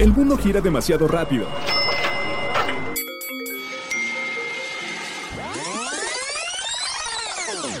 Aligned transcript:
El 0.00 0.14
mundo 0.14 0.38
gira 0.38 0.62
demasiado 0.62 1.06
rápido. 1.06 1.46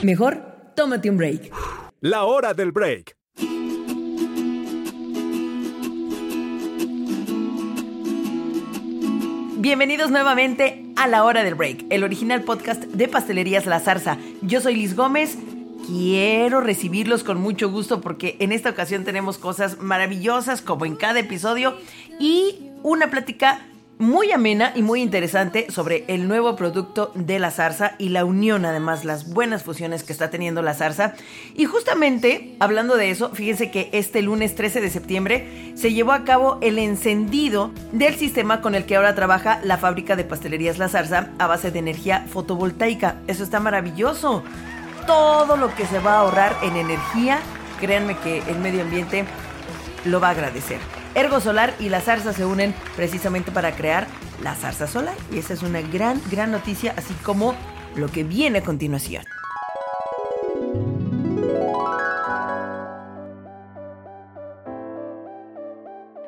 Mejor, 0.02 0.42
tómate 0.76 1.08
un 1.08 1.16
break. 1.16 1.50
La 2.02 2.24
hora 2.24 2.52
del 2.52 2.72
break. 2.72 3.16
Bienvenidos 9.56 10.10
nuevamente 10.10 10.92
a 10.96 11.06
La 11.06 11.24
Hora 11.24 11.42
del 11.42 11.54
Break, 11.54 11.86
el 11.88 12.04
original 12.04 12.42
podcast 12.42 12.82
de 12.82 13.08
Pastelerías 13.08 13.64
La 13.64 13.80
Zarza. 13.80 14.18
Yo 14.42 14.60
soy 14.60 14.74
Liz 14.74 14.94
Gómez. 14.94 15.38
Quiero 15.86 16.60
recibirlos 16.60 17.24
con 17.24 17.40
mucho 17.40 17.70
gusto 17.70 18.00
porque 18.00 18.36
en 18.40 18.52
esta 18.52 18.70
ocasión 18.70 19.04
tenemos 19.04 19.38
cosas 19.38 19.80
maravillosas 19.80 20.60
como 20.60 20.84
en 20.84 20.94
cada 20.94 21.18
episodio 21.20 21.76
y 22.20 22.70
una 22.84 23.10
plática 23.10 23.66
muy 24.00 24.32
amena 24.32 24.72
y 24.74 24.80
muy 24.80 25.02
interesante 25.02 25.66
sobre 25.70 26.04
el 26.08 26.26
nuevo 26.26 26.56
producto 26.56 27.12
de 27.14 27.38
la 27.38 27.50
zarza 27.50 27.96
y 27.98 28.08
la 28.08 28.24
unión, 28.24 28.64
además, 28.64 29.04
las 29.04 29.28
buenas 29.28 29.62
fusiones 29.62 30.04
que 30.04 30.12
está 30.14 30.30
teniendo 30.30 30.62
la 30.62 30.72
zarza. 30.72 31.12
Y 31.54 31.66
justamente, 31.66 32.56
hablando 32.60 32.96
de 32.96 33.10
eso, 33.10 33.28
fíjense 33.34 33.70
que 33.70 33.90
este 33.92 34.22
lunes 34.22 34.54
13 34.54 34.80
de 34.80 34.88
septiembre 34.88 35.74
se 35.74 35.92
llevó 35.92 36.12
a 36.12 36.24
cabo 36.24 36.56
el 36.62 36.78
encendido 36.78 37.72
del 37.92 38.14
sistema 38.14 38.62
con 38.62 38.74
el 38.74 38.86
que 38.86 38.96
ahora 38.96 39.14
trabaja 39.14 39.60
la 39.64 39.76
fábrica 39.76 40.16
de 40.16 40.24
pastelerías 40.24 40.78
La 40.78 40.88
Zarza 40.88 41.32
a 41.38 41.46
base 41.46 41.70
de 41.70 41.80
energía 41.80 42.24
fotovoltaica. 42.26 43.16
Eso 43.26 43.44
está 43.44 43.60
maravilloso. 43.60 44.42
Todo 45.06 45.58
lo 45.58 45.74
que 45.74 45.84
se 45.84 45.98
va 45.98 46.14
a 46.14 46.20
ahorrar 46.20 46.56
en 46.62 46.76
energía, 46.76 47.40
créanme 47.80 48.16
que 48.16 48.38
el 48.48 48.58
medio 48.60 48.80
ambiente 48.80 49.26
lo 50.06 50.20
va 50.20 50.28
a 50.28 50.30
agradecer. 50.30 50.99
Ergo 51.14 51.40
Solar 51.40 51.74
y 51.80 51.88
la 51.88 52.00
zarza 52.00 52.32
se 52.32 52.44
unen 52.44 52.74
precisamente 52.96 53.50
para 53.50 53.72
crear 53.72 54.06
la 54.42 54.54
zarza 54.54 54.86
solar. 54.86 55.16
Y 55.32 55.38
esa 55.38 55.54
es 55.54 55.62
una 55.62 55.80
gran, 55.80 56.20
gran 56.30 56.50
noticia, 56.50 56.94
así 56.96 57.14
como 57.24 57.54
lo 57.96 58.08
que 58.08 58.22
viene 58.22 58.58
a 58.58 58.62
continuación. 58.62 59.24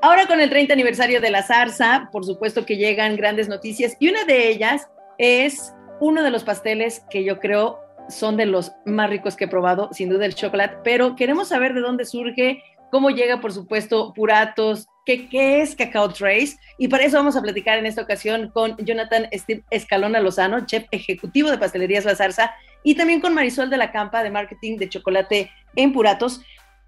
Ahora 0.05 0.27
con 0.27 0.41
el 0.41 0.51
30 0.51 0.73
aniversario 0.73 1.21
de 1.21 1.31
la 1.31 1.45
zarza, 1.45 2.09
por 2.11 2.25
supuesto 2.25 2.67
que 2.67 2.77
llegan 2.77 3.17
grandes 3.17 3.49
noticias 3.49 3.97
y 4.01 4.09
una 4.09 4.25
de 4.25 4.49
ellas 4.49 4.89
es 5.17 5.73
uno 6.01 6.25
de 6.25 6.31
los 6.33 6.43
pasteles 6.43 7.05
que 7.09 7.23
yo 7.23 7.39
creo 7.39 7.79
son 8.09 8.37
de 8.37 8.47
los 8.47 8.73
más 8.85 9.09
ricos 9.09 9.37
que 9.37 9.45
he 9.45 9.49
probado, 9.49 9.91
sin 9.93 10.09
duda 10.09 10.27
el 10.27 10.35
chocolate, 10.35 10.79
pero 10.83 11.15
queremos 11.15 11.49
saber 11.49 11.73
de 11.73 11.81
dónde 11.81 12.05
surge, 12.05 12.63
cómo 12.93 13.09
llega, 13.09 13.41
por 13.41 13.55
supuesto, 13.55 14.13
Puratos, 14.13 14.87
qué, 15.07 15.27
qué 15.31 15.63
es 15.63 15.75
Cacao 15.75 16.11
Trace. 16.11 16.59
Y 16.77 16.89
para 16.89 17.05
eso 17.05 17.17
vamos 17.17 17.35
a 17.37 17.41
platicar 17.41 17.79
en 17.79 17.87
esta 17.87 18.03
ocasión 18.03 18.51
con 18.51 18.77
Jonathan 18.77 19.29
Steve 19.33 19.65
Escalona 19.71 20.21
Lozano, 20.21 20.67
chef 20.67 20.85
ejecutivo 20.91 21.51
de 21.51 21.57
Pastelerías 21.57 22.05
La 22.05 22.15
Zarza, 22.15 22.55
y 22.85 22.95
también 22.95 23.23
con 23.23 23.33
Marisol 23.33 23.71
de 23.71 23.79
la 23.79 23.93
Campa 23.93 24.23
de 24.23 24.31
Marketing 24.31 24.77
de 24.77 24.91
Chocolate 24.91 25.51
en 25.75 25.95
Puratos. 25.95 26.43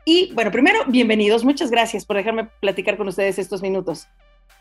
Y 0.04 0.30
bueno, 0.34 0.50
primero, 0.50 0.80
bienvenidos. 0.88 1.42
Muchas 1.42 1.70
gracias 1.70 2.04
por 2.04 2.16
dejarme 2.16 2.50
platicar 2.60 2.98
con 2.98 3.08
ustedes 3.08 3.38
estos 3.38 3.62
minutos. 3.62 4.06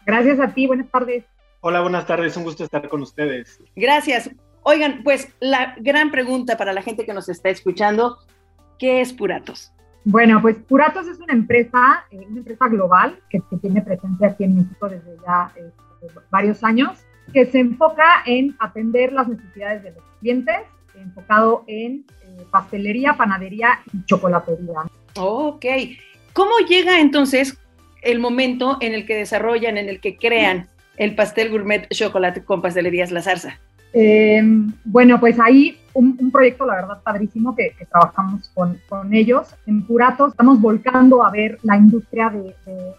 Gracias 0.06 0.40
a 0.40 0.54
ti, 0.54 0.66
buenas 0.66 0.90
tardes. 0.90 1.26
Hola, 1.60 1.82
buenas 1.82 2.08
tardes, 2.08 2.38
un 2.38 2.46
gusto 2.46 2.64
estar 2.64 2.88
con 2.88 3.02
ustedes. 3.02 3.60
Gracias. 3.76 4.30
Oigan, 4.62 5.04
pues 5.04 5.28
la 5.42 5.76
gran 5.78 6.10
pregunta 6.10 6.56
para 6.56 6.72
la 6.72 6.82
gente 6.82 7.06
que 7.06 7.14
nos 7.14 7.28
está 7.28 7.50
escuchando, 7.50 8.20
¿qué 8.80 9.02
es 9.02 9.12
Puratos? 9.12 9.73
Bueno, 10.06 10.42
pues 10.42 10.58
Puratos 10.58 11.08
es 11.08 11.20
una 11.20 11.34
empresa, 11.34 12.06
eh, 12.12 12.26
una 12.30 12.40
empresa 12.40 12.68
global 12.68 13.18
que, 13.30 13.40
que, 13.50 13.58
tiene 13.58 13.82
presencia 13.82 14.28
aquí 14.28 14.44
en 14.44 14.58
México 14.58 14.90
desde 14.90 15.16
ya 15.26 15.52
eh, 15.56 15.72
varios 16.30 16.64
años, 16.64 17.00
que 17.32 17.46
se 17.46 17.60
enfoca 17.60 18.24
en 18.26 18.56
atender 18.60 19.14
las 19.14 19.28
necesidades 19.28 19.84
de 19.84 19.92
los 19.92 20.04
clientes, 20.20 20.62
enfocado 20.96 21.64
en 21.68 22.06
eh, 22.24 22.46
pastelería, 22.52 23.14
panadería 23.14 23.80
y 23.94 24.06
chocolatería. 24.06 24.82
Ok. 25.16 25.66
¿Cómo 26.34 26.52
llega 26.68 27.00
entonces 27.00 27.58
el 28.02 28.20
momento 28.20 28.78
en 28.82 28.94
el 28.94 29.06
que 29.06 29.16
desarrollan, 29.16 29.78
en 29.78 29.88
el 29.88 30.02
que 30.02 30.18
crean 30.18 30.68
el 30.98 31.16
pastel 31.16 31.50
gourmet 31.50 31.88
chocolate 31.90 32.44
con 32.44 32.62
pastelerías 32.62 33.12
La 33.12 33.22
Zarza? 33.22 33.60
Eh, 33.94 34.42
bueno, 34.84 35.20
pues 35.20 35.40
ahí 35.40 35.78
un, 35.94 36.18
un, 36.20 36.32
proyecto, 36.32 36.66
la 36.66 36.76
verdad, 36.76 37.02
padrísimo 37.04 37.56
que, 37.56 37.76
trabajamos 37.90 38.50
con, 38.54 39.14
ellos. 39.14 39.56
En 39.68 39.84
Puratos 39.84 40.32
estamos 40.32 40.60
volcando 40.60 41.24
a 41.24 41.30
ver 41.30 41.60
la 41.62 41.78
industria 41.78 42.30
de 42.30 42.56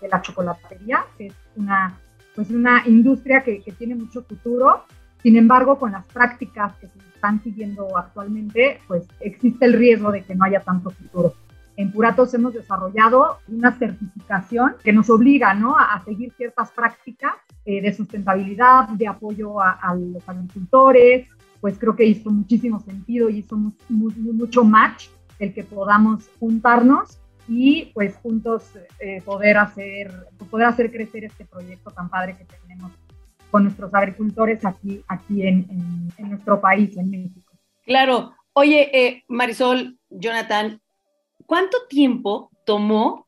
la 0.09 0.23
chocolatería, 0.23 1.05
que 1.19 1.27
es 1.27 1.35
una, 1.57 1.99
pues 2.35 2.51
una 2.51 2.85
industria 2.87 3.43
que, 3.43 3.61
que, 3.63 3.73
tiene 3.73 3.97
mucho 3.97 4.23
futuro. 4.23 4.85
Sin 5.23 5.37
embargo, 5.37 5.79
con 5.79 5.93
las 5.93 6.07
prácticas 6.07 6.75
que 6.77 6.87
se 6.87 6.99
están 7.15 7.43
siguiendo 7.43 7.97
actualmente, 7.97 8.81
pues 8.87 9.05
existe 9.21 9.65
el 9.65 9.73
riesgo 9.73 10.13
de 10.13 10.23
que 10.23 10.35
no 10.35 10.45
haya 10.45 10.61
tanto 10.61 10.91
futuro. 10.91 11.35
En 11.77 11.91
Puratos 11.91 12.33
hemos 12.35 12.55
desarrollado 12.55 13.39
una 13.49 13.77
certificación 13.77 14.77
que 14.83 14.93
nos 14.93 15.11
obliga 15.11 15.55
¿no? 15.55 15.77
a, 15.77 16.01
seguir 16.05 16.33
ciertas 16.37 16.71
prácticas 16.71 17.35
eh, 17.65 17.81
de 17.81 17.93
sustentabilidad, 17.93 18.89
de 18.91 19.09
apoyo 19.09 19.61
a, 19.61 19.73
a, 19.73 19.95
los 19.95 20.29
agricultores, 20.29 21.29
pues 21.61 21.79
creo 21.79 21.97
que 21.97 22.05
hizo 22.05 22.31
muchísimo 22.31 22.79
sentido 22.81 23.29
y 23.29 23.39
hizo 23.39 23.57
mu 23.57 23.73
mu 23.89 24.11
mucho 24.33 24.65
match 24.65 25.09
el 25.39 25.53
que 25.53 25.65
podamos 25.65 26.29
juntarnos 26.39 27.19
y 27.49 27.87
pues 27.95 28.17
juntos 28.17 28.71
eh, 29.01 29.21
poder, 29.23 29.59
hacer, 29.59 30.13
poder 30.51 30.67
hacer 30.67 30.91
crecer 30.91 31.25
este 31.25 31.45
proyecto 31.45 31.91
tan 31.91 32.09
padre 32.09 32.37
que 32.37 32.45
tenemos 32.45 32.93
con 33.51 33.65
nuestros 33.65 33.93
agricultores 33.95 34.65
aquí, 34.65 35.03
aquí 35.09 35.43
en, 35.47 35.67
en, 35.71 36.13
en 36.17 36.31
nuestro 36.31 36.61
país, 36.61 36.97
en 36.97 37.11
México. 37.11 37.53
Claro. 37.85 38.35
Oye, 38.53 38.91
eh, 38.93 39.25
Marisol, 39.29 39.99
Jonathan, 40.11 40.81
¿cuánto 41.47 41.79
tiempo 41.89 42.51
tomó 42.65 43.27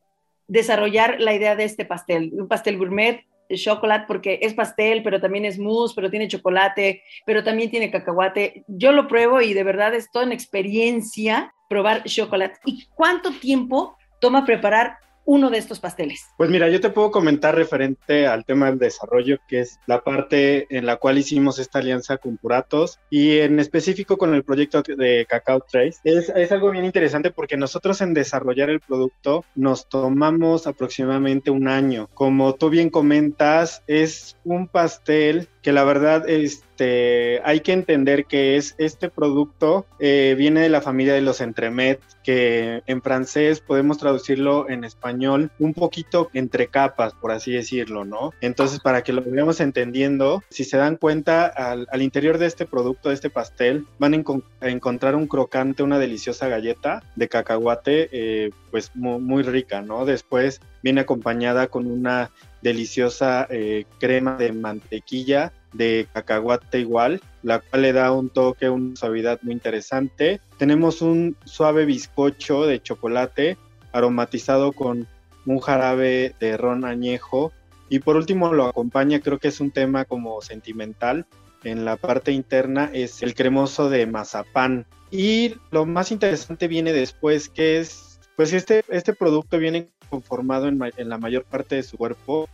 desarrollar 0.49 1.21
la 1.21 1.34
idea 1.34 1.56
de 1.56 1.65
este 1.65 1.84
pastel? 1.84 2.31
Un 2.33 2.49
pastel 2.49 2.78
gourmet, 2.78 3.25
chocolate, 3.55 4.06
porque 4.09 4.41
es 4.43 4.55
pastel, 4.55 5.03
pero 5.03 5.21
también 5.21 5.44
es 5.44 5.59
mousse, 5.59 5.94
pero 5.94 6.11
tiene 6.11 6.28
chocolate, 6.28 7.03
pero 7.25 7.45
también 7.45 7.71
tiene 7.71 7.91
cacahuate. 7.91 8.65
Yo 8.66 8.93
lo 8.93 9.06
pruebo 9.09 9.41
y 9.41 9.55
de 9.55 9.62
verdad 9.62 9.95
es 9.95 10.11
toda 10.11 10.25
una 10.25 10.34
experiencia 10.34 11.55
probar 11.69 12.05
chocolate. 12.05 12.59
¿Y 12.65 12.87
cuánto 12.95 13.33
tiempo 13.33 13.97
toma 14.21 14.45
preparar 14.45 14.99
uno 15.26 15.50
de 15.50 15.59
estos 15.59 15.81
pasteles? 15.81 16.31
Pues 16.38 16.48
mira, 16.48 16.70
yo 16.70 16.81
te 16.81 16.91
puedo 16.91 17.10
comentar 17.10 17.54
referente 17.54 18.26
al 18.26 18.44
tema 18.44 18.66
del 18.66 18.78
desarrollo, 18.78 19.38
que 19.47 19.60
es 19.60 19.78
la 19.87 20.03
parte 20.03 20.66
en 20.75 20.87
la 20.87 20.97
cual 20.97 21.19
hicimos 21.19 21.59
esta 21.59 21.81
alianza 21.81 22.16
con 22.16 22.38
Puratos 22.38 22.98
y 23.10 23.38
en 23.38 23.60
específico 23.60 24.16
con 24.16 24.34
el 24.34 24.44
proyecto 24.44 24.82
de 24.82 25.26
Cacao 25.28 25.60
Trace. 25.60 25.98
Es, 26.04 26.31
es 26.31 26.53
algo 26.53 26.70
bien 26.70 26.84
interesante 26.84 27.31
porque 27.31 27.56
nosotros 27.56 28.00
en 28.00 28.15
desarrollar 28.15 28.70
el 28.70 28.81
producto 28.81 29.44
nos 29.54 29.88
tomamos 29.88 30.66
aproximadamente 30.66 31.50
un 31.50 31.69
año. 31.69 32.09
Como 32.15 32.54
tú 32.54 32.70
bien 32.70 32.88
comentas, 32.88 33.82
es 33.86 34.36
un 34.44 34.69
pastel 34.69 35.48
que 35.66 35.72
la 35.72 35.82
verdad 35.82 36.28
este, 36.28 37.41
hay 37.44 37.59
que 37.59 37.72
entender 37.72 38.27
que 38.27 38.56
es 38.56 38.77
este 38.78 39.10
producto 39.10 39.84
eh, 39.99 40.37
viene 40.38 40.60
de 40.60 40.69
la 40.69 40.81
familia 40.81 41.12
de 41.12 41.22
los 41.22 41.41
entremet, 41.41 42.00
que 42.22 42.84
en 42.87 43.03
francés 43.03 43.59
podemos 43.59 43.99
traducirlo 43.99 44.71
en 44.71 44.84
español 44.84 45.50
un 45.59 45.75
poquito 45.75 46.31
entre 46.34 46.69
capas, 46.69 47.15
por 47.15 47.32
así 47.32 47.50
decirlo, 47.50 48.04
¿no? 48.04 48.32
Entonces, 48.41 48.78
para 48.78 49.03
que 49.03 49.12
lo 49.12 49.22
vayamos 49.22 49.59
entendiendo, 49.59 50.44
si 50.50 50.62
se 50.62 50.77
dan 50.77 50.94
cuenta, 50.94 51.47
al, 51.47 51.88
al 51.91 52.03
interior 52.03 52.38
de 52.38 52.47
este 52.47 52.65
producto, 52.65 53.09
de 53.09 53.16
este 53.16 53.28
pastel, 53.28 53.87
van 53.98 54.12
a, 54.12 54.16
enco 54.19 54.43
a, 54.60 54.69
encontrar 54.69 55.16
un 55.16 55.27
crocante, 55.27 55.83
una 55.83 55.98
deliciosa 55.98 56.47
galleta 56.47 57.03
de 57.16 57.28
cacahuate, 57.28 58.09
eh, 58.12 58.50
pues 58.71 58.94
muy, 58.94 59.19
muy 59.19 59.43
rica, 59.43 59.83
¿no? 59.83 60.04
Después 60.04 60.60
viene 60.83 61.00
acompañada 61.00 61.66
con 61.66 61.87
una 61.87 62.31
deliciosa 62.66 63.47
eh, 63.48 63.84
crema 64.01 64.36
de 64.36 64.51
mantequilla 64.51 65.53
de 65.72 66.09
cacahuate 66.13 66.80
igual, 66.80 67.21
la 67.45 67.60
cual 67.60 67.83
le 67.83 67.92
da 67.92 68.10
un 68.10 68.28
toque, 68.28 68.68
una 68.68 68.97
suavidad 68.97 69.39
muy 69.42 69.53
interesante. 69.53 70.41
Tenemos 70.59 71.01
un 71.01 71.36
suave 71.45 71.84
bizcocho 71.84 72.66
de 72.66 72.83
chocolate 72.83 73.57
aromatizado 73.92 74.72
con 74.72 75.07
un 75.47 75.60
jarabe 75.60 76.34
de 76.41 76.57
ron 76.57 76.84
añejo 76.84 77.53
y 77.89 78.01
por 78.01 78.16
último 78.16 78.53
lo 78.53 78.66
acompaña, 78.66 79.21
creo 79.21 79.39
que 79.39 79.48
es 79.48 79.60
un 79.60 79.71
tema 79.71 80.04
como 80.04 80.42
sentimental. 80.42 81.24
En 81.63 81.84
la 81.84 81.97
parte 81.97 82.33
interna 82.33 82.91
es 82.92 83.22
el 83.22 83.34
cremoso 83.34 83.89
de 83.91 84.07
mazapán. 84.07 84.86
Y 85.13 85.54
lo 85.71 85.86
más 85.86 86.10
interesante 86.10 86.66
viene 86.66 86.92
después, 86.92 87.48
que 87.48 87.78
es, 87.78 88.18
pues 88.34 88.53
este, 88.53 88.84
este 88.89 89.15
producto 89.15 89.57
viene 89.57 89.89
conformado 90.10 90.66
en, 90.66 90.80
en 90.97 91.09
la 91.09 91.18
mayor 91.18 91.45
parte 91.45 91.77
de 91.77 91.84
su 91.84 91.97
cuerpo 91.97 92.48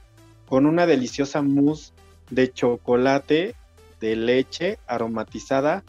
con 0.52 0.66
una 0.66 0.84
deliciosa 0.84 1.40
mousse 1.40 1.94
de 2.28 2.52
chocolate 2.52 3.54
de 4.00 4.16
leche 4.16 4.78
aromatizada 4.86 5.82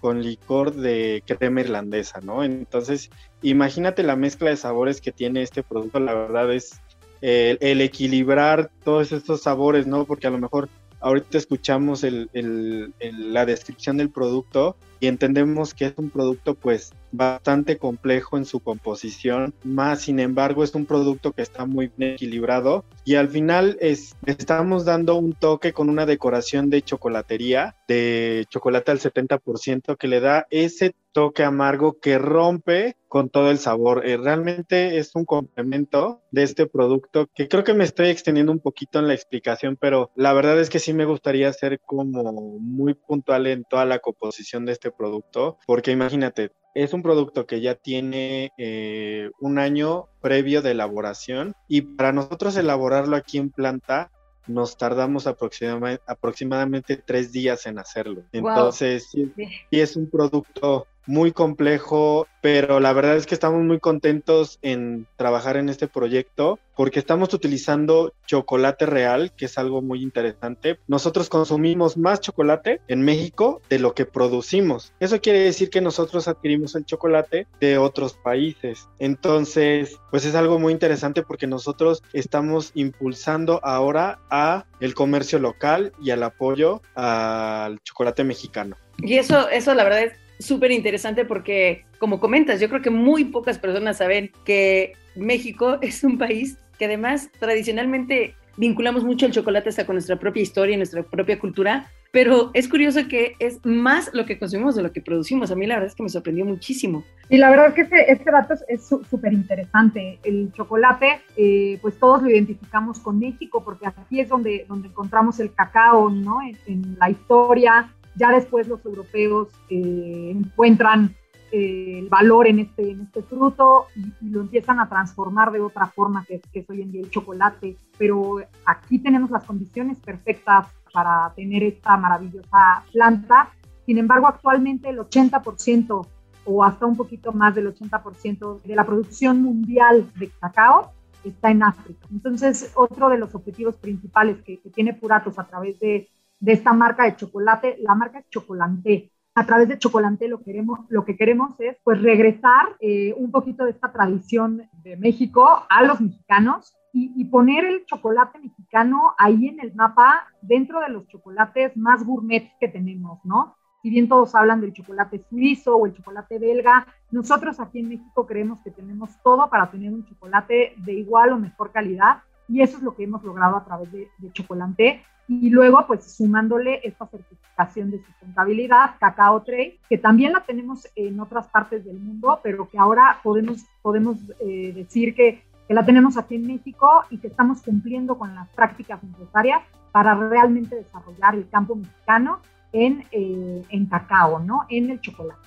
con 0.00 0.22
licor 0.22 0.72
de 0.72 1.22
crema 1.26 1.60
irlandesa, 1.60 2.22
¿no? 2.22 2.42
Entonces, 2.42 3.10
imagínate 3.42 4.02
la 4.02 4.16
mezcla 4.16 4.48
de 4.48 4.56
sabores 4.56 5.02
que 5.02 5.12
tiene 5.12 5.42
este 5.42 5.62
producto, 5.62 6.00
la 6.00 6.14
verdad 6.14 6.50
es 6.50 6.80
el, 7.20 7.58
el, 7.60 7.82
equilibrar 7.82 8.70
todos 8.84 9.12
estos 9.12 9.42
sabores, 9.42 9.86
¿no? 9.86 10.06
Porque 10.06 10.28
a 10.28 10.30
lo 10.30 10.38
mejor 10.38 10.70
ahorita 11.06 11.38
escuchamos 11.38 12.04
la 12.32 13.46
descripción 13.46 13.96
del 13.96 14.10
producto 14.10 14.76
y 14.98 15.06
entendemos 15.06 15.72
que 15.72 15.86
es 15.86 15.92
un 15.98 16.10
producto 16.10 16.54
pues 16.54 16.92
bastante 17.12 17.78
complejo 17.78 18.36
en 18.36 18.44
su 18.44 18.58
composición, 18.58 19.54
más 19.62 20.00
sin 20.02 20.18
embargo 20.18 20.64
es 20.64 20.74
un 20.74 20.84
producto 20.84 21.30
que 21.30 21.42
está 21.42 21.64
muy 21.64 21.92
bien 21.96 22.14
equilibrado 22.14 22.84
y 23.04 23.14
al 23.14 23.28
final 23.28 23.78
es, 23.80 24.16
estamos 24.26 24.84
dando 24.84 25.14
un 25.14 25.32
toque 25.32 25.72
con 25.72 25.90
una 25.90 26.06
decoración 26.06 26.70
de 26.70 26.82
chocolatería, 26.82 27.76
de 27.86 28.44
chocolate 28.50 28.90
al 28.90 28.98
70% 28.98 29.96
que 29.96 30.08
le 30.08 30.18
da 30.18 30.48
ese 30.50 30.96
toque 31.16 31.44
amargo 31.44 31.98
que 31.98 32.18
rompe 32.18 32.98
con 33.08 33.30
todo 33.30 33.50
el 33.50 33.56
sabor. 33.56 34.06
Eh, 34.06 34.18
realmente 34.18 34.98
es 34.98 35.14
un 35.14 35.24
complemento 35.24 36.20
de 36.30 36.42
este 36.42 36.66
producto 36.66 37.26
que 37.34 37.48
creo 37.48 37.64
que 37.64 37.72
me 37.72 37.84
estoy 37.84 38.08
extendiendo 38.08 38.52
un 38.52 38.58
poquito 38.58 38.98
en 38.98 39.08
la 39.08 39.14
explicación, 39.14 39.78
pero 39.80 40.10
la 40.14 40.34
verdad 40.34 40.60
es 40.60 40.68
que 40.68 40.78
sí 40.78 40.92
me 40.92 41.06
gustaría 41.06 41.50
ser 41.54 41.80
como 41.80 42.60
muy 42.60 42.92
puntual 42.92 43.46
en 43.46 43.64
toda 43.64 43.86
la 43.86 44.00
composición 44.00 44.66
de 44.66 44.72
este 44.72 44.90
producto, 44.90 45.56
porque 45.66 45.90
imagínate, 45.90 46.50
es 46.74 46.92
un 46.92 47.02
producto 47.02 47.46
que 47.46 47.62
ya 47.62 47.76
tiene 47.76 48.52
eh, 48.58 49.30
un 49.40 49.58
año 49.58 50.08
previo 50.20 50.60
de 50.60 50.72
elaboración 50.72 51.54
y 51.66 51.80
para 51.80 52.12
nosotros 52.12 52.58
elaborarlo 52.58 53.16
aquí 53.16 53.38
en 53.38 53.48
planta 53.48 54.10
nos 54.46 54.76
tardamos 54.76 55.26
aproximadamente, 55.26 56.02
aproximadamente 56.06 56.98
tres 56.98 57.32
días 57.32 57.64
en 57.64 57.78
hacerlo. 57.78 58.24
Entonces, 58.32 59.08
sí, 59.10 59.32
es 59.70 59.96
un 59.96 60.10
producto 60.10 60.86
muy 61.06 61.32
complejo, 61.32 62.26
pero 62.42 62.80
la 62.80 62.92
verdad 62.92 63.16
es 63.16 63.26
que 63.26 63.34
estamos 63.34 63.62
muy 63.64 63.80
contentos 63.80 64.58
en 64.62 65.06
trabajar 65.16 65.56
en 65.56 65.68
este 65.68 65.88
proyecto 65.88 66.58
porque 66.76 66.98
estamos 66.98 67.32
utilizando 67.32 68.12
chocolate 68.26 68.86
real, 68.86 69.32
que 69.36 69.46
es 69.46 69.58
algo 69.58 69.82
muy 69.82 70.02
interesante. 70.02 70.78
Nosotros 70.86 71.28
consumimos 71.28 71.96
más 71.96 72.20
chocolate 72.20 72.80
en 72.86 73.02
México 73.02 73.62
de 73.70 73.78
lo 73.78 73.94
que 73.94 74.04
producimos. 74.04 74.92
Eso 75.00 75.20
quiere 75.20 75.40
decir 75.40 75.70
que 75.70 75.80
nosotros 75.80 76.28
adquirimos 76.28 76.74
el 76.74 76.84
chocolate 76.84 77.46
de 77.60 77.78
otros 77.78 78.14
países. 78.14 78.88
Entonces, 78.98 79.96
pues 80.10 80.24
es 80.24 80.34
algo 80.34 80.58
muy 80.58 80.72
interesante 80.72 81.22
porque 81.22 81.46
nosotros 81.46 82.02
estamos 82.12 82.72
impulsando 82.74 83.58
ahora 83.64 84.20
a 84.30 84.66
el 84.80 84.94
comercio 84.94 85.38
local 85.38 85.92
y 86.00 86.10
al 86.10 86.22
apoyo 86.22 86.82
al 86.94 87.80
chocolate 87.82 88.22
mexicano. 88.22 88.76
Y 88.98 89.18
eso, 89.18 89.48
eso 89.48 89.74
la 89.74 89.84
verdad 89.84 90.02
es 90.04 90.25
súper 90.38 90.72
interesante 90.72 91.24
porque, 91.24 91.84
como 91.98 92.20
comentas, 92.20 92.60
yo 92.60 92.68
creo 92.68 92.82
que 92.82 92.90
muy 92.90 93.24
pocas 93.24 93.58
personas 93.58 93.98
saben 93.98 94.30
que 94.44 94.92
México 95.14 95.78
es 95.82 96.04
un 96.04 96.18
país 96.18 96.58
que 96.78 96.84
además 96.84 97.30
tradicionalmente 97.38 98.34
vinculamos 98.56 99.04
mucho 99.04 99.26
el 99.26 99.32
chocolate 99.32 99.68
hasta 99.68 99.86
con 99.86 99.96
nuestra 99.96 100.16
propia 100.16 100.42
historia 100.42 100.74
y 100.74 100.76
nuestra 100.78 101.02
propia 101.02 101.38
cultura, 101.38 101.90
pero 102.10 102.50
es 102.54 102.68
curioso 102.68 103.06
que 103.08 103.34
es 103.38 103.64
más 103.64 104.10
lo 104.14 104.24
que 104.24 104.38
consumimos 104.38 104.74
de 104.74 104.82
lo 104.82 104.92
que 104.92 105.02
producimos. 105.02 105.50
A 105.50 105.54
mí 105.54 105.66
la 105.66 105.74
verdad 105.74 105.88
es 105.88 105.94
que 105.94 106.02
me 106.02 106.08
sorprendió 106.08 106.46
muchísimo. 106.46 107.04
Y 107.28 107.36
la 107.36 107.50
verdad 107.50 107.68
es 107.68 107.74
que 107.74 107.80
este, 107.82 108.12
este 108.12 108.30
dato 108.30 108.54
es 108.68 108.86
súper 108.86 109.32
interesante. 109.34 110.18
El 110.22 110.50
chocolate, 110.52 111.20
eh, 111.36 111.78
pues 111.82 111.98
todos 111.98 112.22
lo 112.22 112.30
identificamos 112.30 113.00
con 113.00 113.18
México, 113.18 113.62
porque 113.62 113.86
aquí 113.86 114.20
es 114.20 114.28
donde, 114.28 114.64
donde 114.68 114.88
encontramos 114.88 115.40
el 115.40 115.52
cacao, 115.52 116.08
¿no? 116.08 116.38
en 116.66 116.96
la 116.98 117.10
historia, 117.10 117.90
ya 118.16 118.30
después 118.32 118.66
los 118.68 118.84
europeos 118.84 119.48
eh, 119.68 120.32
encuentran 120.34 121.14
eh, 121.52 122.00
el 122.00 122.08
valor 122.08 122.48
en 122.48 122.58
este, 122.58 122.90
en 122.90 123.02
este 123.02 123.22
fruto 123.22 123.86
y, 123.94 124.28
lo 124.28 124.40
empiezan 124.40 124.80
a 124.80 124.88
transformar 124.88 125.52
de 125.52 125.60
otra 125.60 125.86
forma 125.86 126.24
que, 126.26 126.40
que 126.52 126.60
es 126.60 126.70
hoy 126.70 126.82
en 126.82 126.92
día 126.92 127.02
el 127.02 127.10
chocolate. 127.10 127.76
Pero 127.98 128.38
aquí 128.64 128.98
tenemos 128.98 129.30
las 129.30 129.44
condiciones 129.44 129.98
perfectas 129.98 130.66
para 130.92 131.32
tener 131.36 131.62
esta 131.62 131.96
maravillosa 131.96 132.84
planta. 132.92 133.50
Sin 133.84 133.98
embargo, 133.98 134.26
actualmente 134.26 134.88
el 134.88 134.98
80% 134.98 136.06
o 136.46 136.64
hasta 136.64 136.86
un 136.86 136.96
poquito 136.96 137.32
más 137.32 137.54
del 137.54 137.72
80% 137.74 138.62
de 138.62 138.74
la 138.74 138.84
producción 138.84 139.42
mundial 139.42 140.10
de 140.16 140.30
cacao 140.40 140.92
está 141.24 141.50
en 141.50 141.62
África. 141.62 142.06
Entonces, 142.10 142.72
otro 142.74 143.08
de 143.08 143.18
los 143.18 143.34
objetivos 143.34 143.76
principales 143.76 144.42
que, 144.42 144.58
que 144.58 144.70
tiene 144.70 144.94
Puratos 144.94 145.38
a 145.38 145.44
través 145.44 145.78
de 145.80 146.08
de 146.40 146.52
esta 146.52 146.72
marca 146.72 147.04
de 147.04 147.16
chocolate. 147.16 147.76
La 147.80 147.94
marca 147.94 148.18
es 148.18 148.28
Chocolante. 148.30 149.12
A 149.34 149.44
través 149.44 149.68
de 149.68 149.78
Chocolante 149.78 150.28
lo, 150.28 150.42
queremos, 150.42 150.80
lo 150.88 151.04
que 151.04 151.16
queremos 151.16 151.58
es 151.60 151.76
pues 151.84 152.00
regresar 152.00 152.76
eh, 152.80 153.14
un 153.16 153.30
poquito 153.30 153.64
de 153.64 153.72
esta 153.72 153.92
tradición 153.92 154.62
de 154.82 154.96
México 154.96 155.66
a 155.68 155.82
los 155.82 156.00
mexicanos 156.00 156.74
y, 156.98 157.24
poner 157.26 157.66
el 157.66 157.84
chocolate 157.84 158.38
mexicano 158.38 159.14
ahí 159.18 159.48
en 159.48 159.60
el 159.60 159.74
mapa 159.74 160.28
dentro 160.40 160.80
de 160.80 160.88
los 160.88 161.06
chocolates 161.08 161.76
más 161.76 162.02
gourmet 162.02 162.50
que 162.58 162.68
tenemos, 162.68 163.22
¿no? 163.22 163.54
Si 163.82 163.90
bien 163.90 164.08
todos 164.08 164.34
hablan 164.34 164.62
del 164.62 164.72
chocolate 164.72 165.22
suizo 165.28 165.76
o 165.76 165.84
el 165.84 165.92
chocolate 165.92 166.38
belga, 166.38 166.86
nosotros 167.10 167.60
aquí 167.60 167.80
en 167.80 167.90
México 167.90 168.26
creemos 168.26 168.60
que 168.60 168.70
tenemos 168.70 169.10
todo 169.22 169.50
para 169.50 169.70
tener 169.70 169.92
un 169.92 170.06
chocolate 170.06 170.72
de 170.78 170.92
igual 170.94 171.32
o 171.32 171.38
mejor 171.38 171.70
calidad 171.70 172.22
y 172.48 172.62
eso 172.62 172.78
es 172.78 172.82
lo 172.82 172.96
que 172.96 173.04
hemos 173.04 173.22
logrado 173.22 173.56
a 173.56 173.64
través 173.64 173.92
de, 173.92 174.08
de 174.16 174.32
Chocolante 174.32 175.02
y 175.28 175.50
luego 175.50 175.84
pues 175.86 176.04
sumándole 176.04 176.80
esta 176.84 177.06
certificación 177.06 177.90
de 177.90 178.02
sustentabilidad, 178.04 178.92
Cacao 179.00 179.42
Trade, 179.42 179.78
que 179.88 179.98
también 179.98 180.32
la 180.32 180.40
tenemos 180.40 180.88
en 180.94 181.18
otras 181.18 181.48
partes 181.48 181.84
del 181.84 181.98
mundo, 181.98 182.40
pero 182.42 182.68
que 182.68 182.78
ahora 182.78 183.18
podemos, 183.22 183.64
podemos 183.82 184.18
eh, 184.40 184.72
decir 184.74 185.14
que, 185.14 185.42
que, 185.66 185.74
la 185.74 185.84
tenemos 185.84 186.16
aquí 186.16 186.36
en 186.36 186.46
México 186.46 187.02
y 187.10 187.18
que 187.18 187.26
estamos 187.26 187.62
cumpliendo 187.62 188.16
con 188.16 188.34
las 188.34 188.48
prácticas 188.50 189.02
necesarias 189.02 189.62
para 189.90 190.14
realmente 190.14 190.76
desarrollar 190.76 191.34
el 191.34 191.48
campo 191.48 191.74
mexicano 191.74 192.40
en, 192.72 193.04
eh, 193.10 193.62
en 193.70 193.86
cacao, 193.86 194.38
¿no? 194.38 194.66
En 194.68 194.90
el 194.90 195.00
chocolate. 195.00 195.40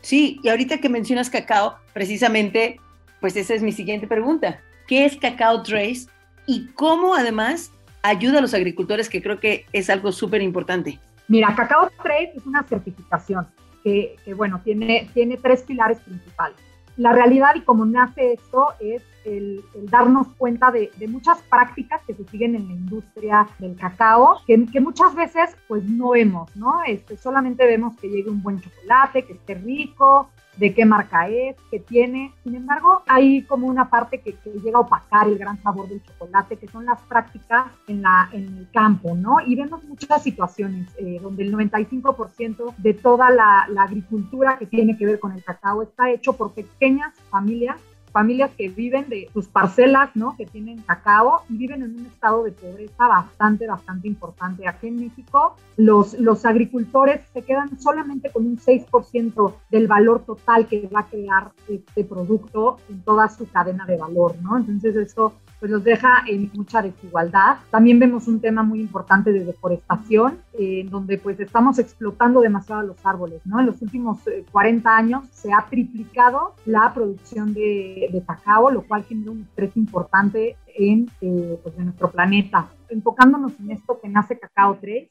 Sí, 0.00 0.40
y 0.42 0.48
ahorita 0.48 0.78
que 0.78 0.88
mencionas 0.88 1.30
cacao, 1.30 1.76
precisamente, 1.92 2.80
pues 3.20 3.36
esa 3.36 3.54
es 3.54 3.62
mi 3.62 3.72
siguiente 3.72 4.06
pregunta. 4.06 4.60
¿Qué 4.88 5.04
es 5.04 5.16
Cacao 5.16 5.62
Trace 5.62 6.08
y 6.46 6.66
cómo 6.68 7.14
además 7.14 7.70
ayuda 8.02 8.38
a 8.38 8.42
los 8.42 8.54
agricultores, 8.54 9.08
que 9.08 9.22
creo 9.22 9.40
que 9.40 9.66
es 9.72 9.90
algo 9.90 10.12
súper 10.12 10.42
importante? 10.42 10.98
Mira, 11.28 11.54
Cacao 11.54 11.90
Trade 12.02 12.32
es 12.36 12.46
una 12.46 12.62
certificación 12.64 13.46
que, 13.84 14.16
bueno, 14.36 14.60
tiene, 14.62 15.08
tiene 15.14 15.36
tres 15.36 15.62
pilares 15.62 15.98
principales. 16.00 16.56
La 16.96 17.12
realidad 17.12 17.54
y 17.54 17.60
cómo 17.60 17.86
nace 17.86 18.34
esto 18.34 18.74
es 18.78 19.02
el, 19.24 19.62
darnos 19.84 20.28
cuenta 20.36 20.70
de, 20.70 20.90
muchas 21.08 21.40
prácticas 21.42 22.02
que 22.06 22.14
se 22.14 22.24
siguen 22.24 22.54
en 22.56 22.68
la 22.68 22.74
industria 22.74 23.48
del 23.58 23.76
cacao, 23.76 24.40
que, 24.46 24.58
muchas 24.80 25.14
veces 25.14 25.56
pues 25.68 25.84
no 25.84 26.10
vemos, 26.10 26.54
¿no? 26.56 26.82
Este, 26.86 27.16
solamente 27.16 27.66
vemos 27.66 27.96
que 27.96 28.08
llegue 28.08 28.30
un 28.30 28.42
buen 28.42 28.60
chocolate, 28.60 29.24
que 29.24 29.34
esté 29.34 29.54
rico, 29.54 30.30
de 30.56 30.74
qué 30.74 30.84
marca 30.84 31.28
es, 31.28 31.56
qué 31.70 31.80
tiene. 31.80 32.32
Sin 32.42 32.54
embargo, 32.54 33.02
hay 33.06 33.42
como 33.42 33.66
una 33.66 33.88
parte 33.88 34.20
que, 34.20 34.36
llega 34.62 34.78
a 34.78 34.82
opacar 34.82 35.28
el 35.28 35.38
gran 35.38 35.62
sabor 35.62 35.88
del 35.88 36.02
chocolate, 36.02 36.56
que 36.56 36.68
son 36.68 36.84
las 36.84 37.00
prácticas 37.02 37.66
en, 37.88 38.02
la, 38.02 38.28
en 38.32 38.58
el 38.58 38.70
campo, 38.70 39.14
¿no? 39.14 39.40
Y 39.46 39.56
vemos 39.56 39.82
muchas 39.84 40.22
situaciones 40.22 40.88
eh, 40.98 41.18
donde 41.22 41.44
el 41.44 41.54
95% 41.54 42.74
de 42.76 42.94
toda 42.94 43.30
la 43.30 43.66
agricultura 43.78 44.58
que 44.58 44.66
tiene 44.66 44.96
que 44.96 45.06
ver 45.06 45.18
con 45.18 45.32
el 45.32 45.42
cacao 45.42 45.82
está 45.82 46.10
hecho 46.10 46.34
por 46.34 46.52
pequeñas 46.52 47.14
familias 47.30 47.76
familias 48.10 48.50
que 48.56 48.68
viven 48.68 49.08
de 49.08 49.28
sus 49.32 49.48
parcelas, 49.48 50.10
¿no? 50.14 50.36
Que 50.36 50.46
tienen 50.46 50.82
cacao 50.82 51.42
y 51.48 51.56
viven 51.56 51.82
en 51.82 51.98
un 51.98 52.06
estado 52.06 52.44
de 52.44 52.52
pobreza 52.52 53.08
bastante, 53.08 53.66
bastante 53.66 54.08
importante. 54.08 54.68
Aquí 54.68 54.88
en 54.88 54.96
México, 54.96 55.56
los, 55.76 56.14
los 56.14 56.44
agricultores 56.44 57.20
se 57.32 57.42
quedan 57.42 57.80
solamente 57.80 58.30
con 58.30 58.46
un 58.46 58.58
6% 58.58 59.54
del 59.70 59.86
valor 59.86 60.24
total 60.24 60.66
que 60.66 60.88
va 60.88 61.00
a 61.00 61.06
crear 61.06 61.52
este 61.68 62.04
producto 62.04 62.78
en 62.88 63.02
toda 63.02 63.28
su 63.28 63.48
cadena 63.48 63.86
de 63.86 63.96
valor, 63.96 64.36
¿no? 64.42 64.56
Entonces, 64.56 64.96
eso 64.96 65.34
pues 65.60 65.70
los 65.70 65.84
deja 65.84 66.24
en 66.26 66.50
mucha 66.54 66.82
desigualdad. 66.82 67.58
También 67.70 67.98
vemos 67.98 68.26
un 68.26 68.40
tema 68.40 68.62
muy 68.62 68.80
importante 68.80 69.30
de 69.30 69.44
deforestación, 69.44 70.38
en 70.54 70.88
donde 70.88 71.18
pues 71.18 71.38
estamos 71.38 71.78
explotando 71.78 72.40
demasiado 72.40 72.82
los 72.82 73.04
árboles, 73.04 73.42
¿no? 73.44 73.60
En 73.60 73.66
los 73.66 73.80
últimos 73.82 74.18
40 74.50 74.88
eh, 74.88 74.92
años 74.92 75.24
se 75.32 75.52
ha 75.52 75.66
triplicado 75.68 76.54
la 76.64 76.92
producción 76.94 77.52
de, 77.52 78.08
de 78.10 78.24
cacao, 78.26 78.70
lo 78.70 78.82
cual 78.82 79.04
genera 79.04 79.30
un 79.30 79.42
estrés 79.42 79.76
importante 79.76 80.56
en, 80.74 81.10
eh, 81.20 81.60
pues, 81.62 81.76
nuestro 81.78 82.10
planeta. 82.10 82.68
Enfocándonos 82.88 83.52
en 83.60 83.72
esto 83.72 84.00
que 84.00 84.08
nace 84.08 84.38
Cacao 84.38 84.78
3, 84.80 85.08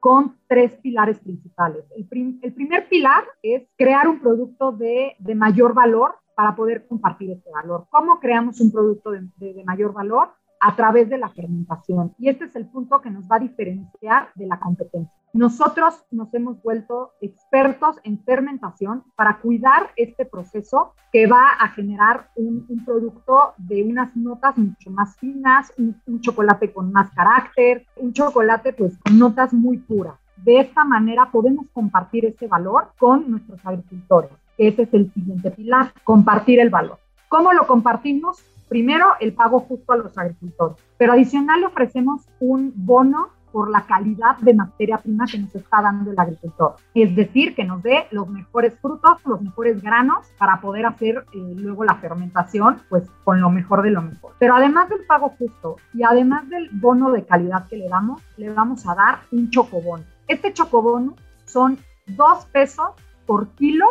con 0.00 0.36
tres 0.46 0.72
pilares 0.80 1.18
principales. 1.18 1.84
El, 1.96 2.38
el, 2.42 2.52
primer 2.52 2.88
pilar 2.88 3.24
es 3.42 3.64
crear 3.76 4.06
un 4.08 4.20
producto 4.20 4.70
de, 4.70 5.16
de 5.18 5.34
mayor 5.34 5.74
valor 5.74 6.14
para 6.38 6.54
poder 6.54 6.86
compartir 6.86 7.32
este 7.32 7.50
valor. 7.50 7.88
¿Cómo 7.90 8.20
creamos 8.20 8.60
un 8.60 8.70
producto 8.70 9.10
de, 9.10 9.64
mayor 9.66 9.92
valor? 9.92 10.28
a 10.60 10.74
través 10.74 11.08
de 11.08 11.18
la 11.18 11.28
fermentación. 11.28 12.16
Y 12.18 12.28
este 12.28 12.46
es 12.46 12.56
el 12.56 12.66
punto 12.66 13.00
que 13.00 13.10
nos 13.10 13.28
va 13.30 13.36
a 13.36 13.38
diferenciar 13.38 14.30
de 14.34 14.48
la 14.48 14.58
competencia. 14.58 15.14
Nosotros 15.32 16.04
nos 16.10 16.34
hemos 16.34 16.60
vuelto 16.60 17.12
expertos 17.20 18.00
en 18.02 18.18
fermentación 18.24 19.04
para 19.14 19.38
cuidar 19.38 19.90
este 19.94 20.24
proceso 20.24 20.94
que 21.12 21.28
va 21.28 21.50
a 21.60 21.68
generar 21.68 22.30
un, 22.34 22.66
producto 22.84 23.54
de 23.56 23.84
unas 23.84 24.16
notas 24.16 24.58
mucho 24.58 24.90
más 24.90 25.16
finas, 25.18 25.72
un, 25.78 25.94
un 26.08 26.20
chocolate 26.20 26.72
con 26.72 26.90
más 26.90 27.08
carácter, 27.12 27.86
un 27.94 28.12
chocolate 28.12 28.72
pues 28.72 28.98
con 28.98 29.16
notas 29.16 29.52
muy 29.54 29.78
puras. 29.78 30.18
De 30.38 30.58
esta 30.58 30.84
manera 30.84 31.30
podemos 31.30 31.70
compartir 31.70 32.24
ese 32.26 32.48
valor 32.48 32.90
con 32.98 33.30
nuestros 33.30 33.64
agricultores. 33.64 34.32
Ese 34.58 34.82
es 34.82 34.92
el 34.92 35.12
siguiente 35.12 35.50
pilar, 35.52 35.92
compartir 36.04 36.60
el 36.60 36.68
valor. 36.68 36.98
¿Cómo 37.28 37.52
lo 37.52 37.66
compartimos? 37.66 38.42
Primero, 38.68 39.06
el 39.20 39.32
pago 39.32 39.60
justo 39.60 39.92
a 39.92 39.96
los 39.96 40.18
agricultores, 40.18 40.76
pero 40.98 41.12
adicional 41.12 41.60
le 41.60 41.66
ofrecemos 41.66 42.28
un 42.40 42.72
bono 42.74 43.28
por 43.52 43.70
la 43.70 43.86
calidad 43.86 44.36
de 44.38 44.52
materia 44.54 44.98
prima 44.98 45.26
que 45.26 45.38
nos 45.38 45.54
está 45.54 45.80
dando 45.80 46.10
el 46.10 46.18
agricultor. 46.18 46.76
Es 46.94 47.14
decir, 47.16 47.54
que 47.54 47.64
nos 47.64 47.82
dé 47.82 48.06
los 48.10 48.28
mejores 48.28 48.78
frutos, 48.80 49.18
los 49.24 49.40
mejores 49.40 49.82
granos 49.82 50.26
para 50.38 50.60
poder 50.60 50.86
hacer 50.86 51.24
eh, 51.32 51.54
luego 51.56 51.84
la 51.84 51.96
fermentación, 51.96 52.78
pues 52.88 53.04
con 53.24 53.40
lo 53.40 53.50
mejor 53.50 53.82
de 53.82 53.90
lo 53.90 54.02
mejor. 54.02 54.32
Pero 54.38 54.54
además 54.54 54.88
del 54.90 55.04
pago 55.06 55.30
justo 55.38 55.76
y 55.94 56.02
además 56.02 56.48
del 56.48 56.68
bono 56.72 57.10
de 57.10 57.24
calidad 57.24 57.66
que 57.68 57.76
le 57.76 57.88
damos, 57.88 58.22
le 58.36 58.50
vamos 58.50 58.86
a 58.86 58.94
dar 58.94 59.20
un 59.32 59.50
chocobono. 59.50 60.04
Este 60.26 60.52
chocobono 60.52 61.14
son 61.46 61.78
dos 62.06 62.44
pesos 62.46 62.90
por 63.26 63.48
kilo 63.50 63.86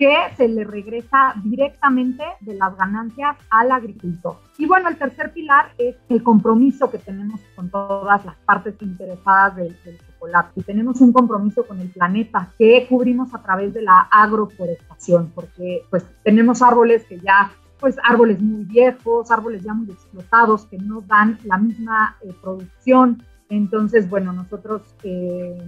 que 0.00 0.16
se 0.34 0.48
le 0.48 0.64
regresa 0.64 1.34
directamente 1.44 2.24
de 2.40 2.54
las 2.54 2.74
ganancias 2.74 3.36
al 3.50 3.70
agricultor. 3.70 4.38
Y 4.56 4.64
bueno, 4.64 4.88
el 4.88 4.96
tercer 4.96 5.30
pilar 5.30 5.74
es 5.76 5.94
el 6.08 6.22
compromiso 6.22 6.90
que 6.90 6.96
tenemos 6.96 7.38
con 7.54 7.68
todas 7.68 8.24
las 8.24 8.34
partes 8.46 8.76
interesadas 8.80 9.56
del, 9.56 9.76
chocolate. 10.06 10.52
Y 10.56 10.62
tenemos 10.62 11.02
un 11.02 11.12
compromiso 11.12 11.66
con 11.66 11.80
el 11.80 11.90
planeta 11.90 12.50
que 12.58 12.86
cubrimos 12.88 13.34
a 13.34 13.42
través 13.42 13.74
de 13.74 13.82
la 13.82 14.08
agroforestación, 14.10 15.32
porque 15.34 15.82
pues 15.90 16.06
tenemos 16.24 16.62
árboles 16.62 17.04
que 17.04 17.20
ya 17.20 17.52
pues 17.78 17.96
árboles 18.02 18.40
muy 18.40 18.64
viejos, 18.64 19.30
árboles 19.30 19.62
ya 19.62 19.74
muy 19.74 19.90
explotados 19.90 20.64
que 20.64 20.78
no 20.78 21.02
dan 21.02 21.38
la 21.44 21.58
misma 21.58 22.16
eh, 22.22 22.32
producción 22.40 23.22
entonces, 23.50 24.08
bueno, 24.08 24.32
nosotros 24.32 24.82
eh, 25.02 25.58